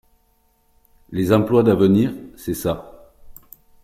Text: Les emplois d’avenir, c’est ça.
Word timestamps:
Les 1.11 1.31
emplois 1.31 1.61
d’avenir, 1.61 2.11
c’est 2.35 2.55
ça. 2.55 3.13